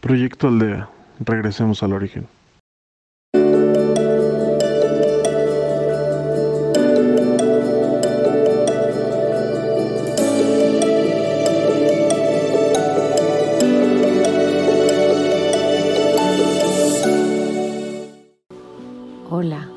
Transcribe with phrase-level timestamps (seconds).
[0.00, 0.88] Proyecto Aldea.
[1.18, 2.28] Regresemos al origen.
[19.30, 19.68] Hola.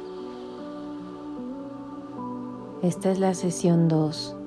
[2.84, 4.38] Esta es la sesión 2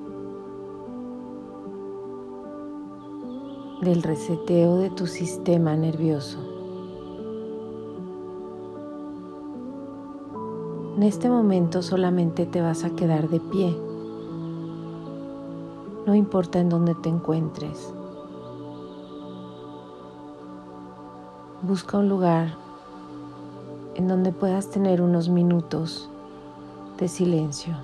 [3.85, 6.39] del reseteo de tu sistema nervioso.
[10.97, 13.77] En este momento solamente te vas a quedar de pie.
[16.07, 17.93] No importa en dónde te encuentres.
[21.61, 22.55] Busca un lugar
[23.93, 26.09] en donde puedas tener unos minutos
[26.97, 27.75] de silencio.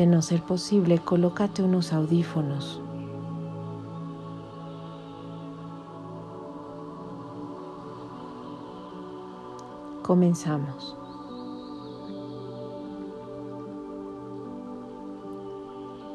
[0.00, 2.80] De no ser posible, colócate unos audífonos.
[10.02, 10.96] Comenzamos.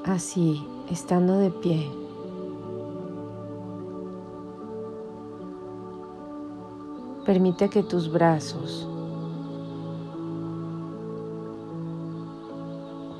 [0.03, 1.91] Así, estando de pie,
[7.23, 8.89] permite que tus brazos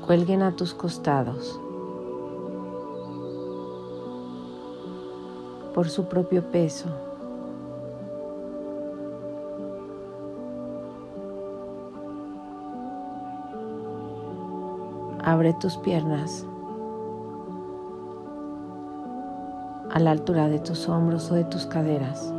[0.06, 1.60] cuelguen a tus costados
[5.74, 6.88] por su propio peso.
[15.24, 16.46] Abre tus piernas
[19.90, 22.32] a la altura de tus hombros o de tus caderas.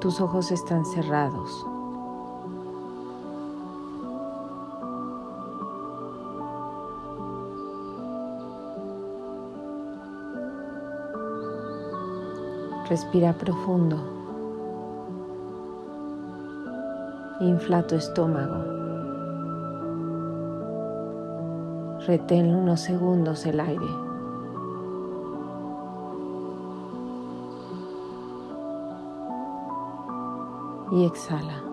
[0.00, 1.69] Tus ojos están cerrados.
[12.90, 13.96] Respira profundo.
[17.38, 18.64] Infla tu estómago.
[22.04, 23.86] Retén unos segundos el aire.
[30.90, 31.69] Y exhala.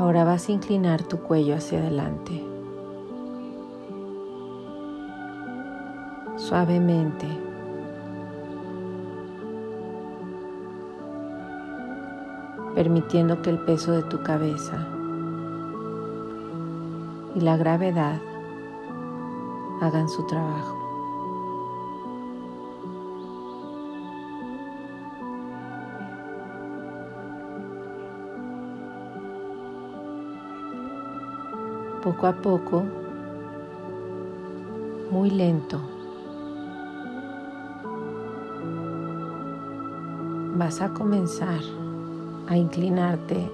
[0.00, 2.42] Ahora vas a inclinar tu cuello hacia adelante.
[6.36, 7.26] Suavemente.
[12.74, 14.88] Permitiendo que el peso de tu cabeza
[17.34, 18.22] y la gravedad
[19.82, 20.79] hagan su trabajo.
[32.02, 32.82] Poco a poco,
[35.10, 35.80] muy lento,
[40.56, 41.60] vas a comenzar
[42.48, 43.50] a inclinarte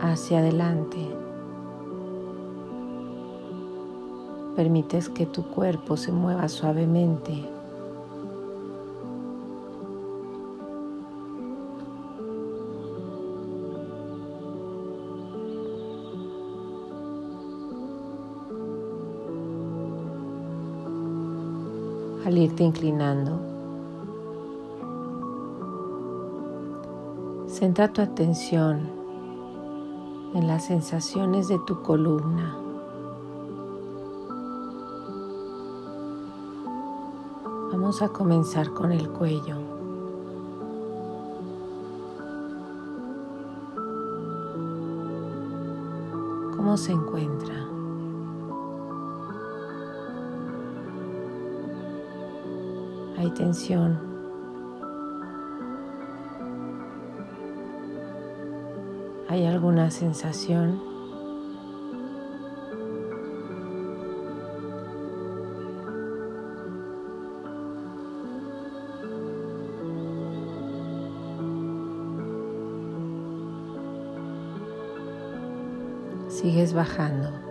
[0.00, 0.98] hacia adelante.
[4.56, 7.59] Permites que tu cuerpo se mueva suavemente.
[22.24, 23.38] Al irte inclinando.
[27.46, 28.88] Centra tu atención
[30.34, 32.56] en las sensaciones de tu columna.
[37.72, 39.56] Vamos a comenzar con el cuello.
[46.56, 47.39] ¿Cómo se encuentra?
[53.20, 54.00] Hay tensión.
[59.28, 60.80] ¿Hay alguna sensación?
[76.28, 77.49] Sigues bajando.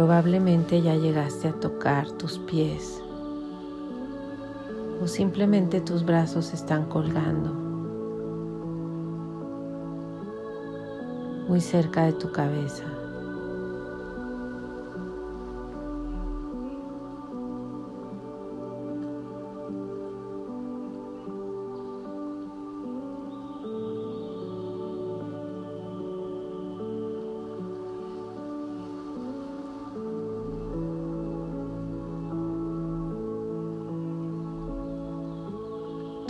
[0.00, 3.02] Probablemente ya llegaste a tocar tus pies
[5.02, 7.52] o simplemente tus brazos están colgando
[11.46, 12.99] muy cerca de tu cabeza.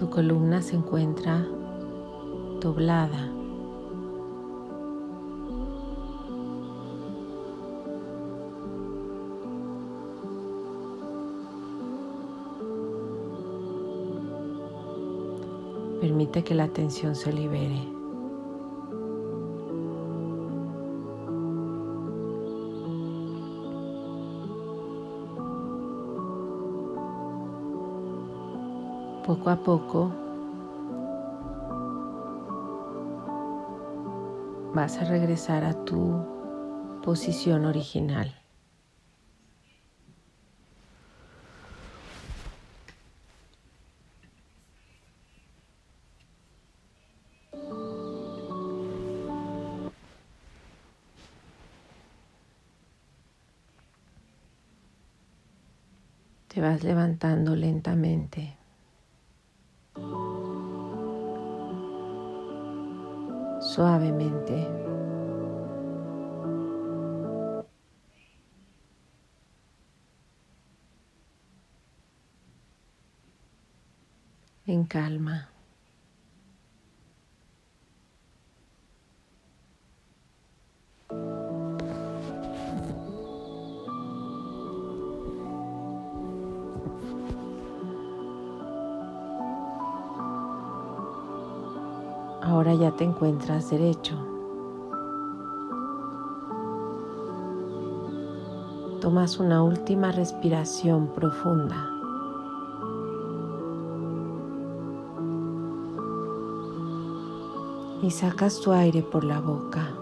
[0.01, 1.47] Tu columna se encuentra
[2.59, 3.31] doblada.
[16.01, 18.00] Permite que la tensión se libere.
[29.31, 30.13] Poco a poco
[34.75, 38.35] vas a regresar a tu posición original.
[56.49, 58.60] Te vas levantando lentamente.
[63.73, 64.67] Suavemente.
[74.67, 75.60] En calma.
[92.61, 94.15] Ahora ya te encuentras derecho.
[99.01, 101.89] Tomas una última respiración profunda.
[108.03, 109.95] Y sacas tu aire por la boca.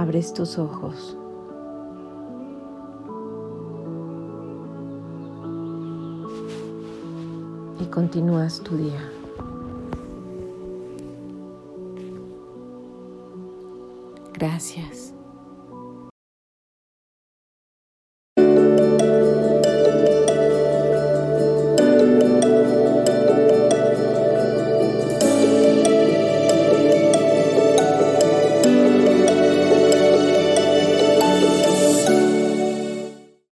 [0.00, 1.16] Abres tus ojos.
[7.78, 9.10] Y continúas tu día.
[14.32, 15.12] Gracias.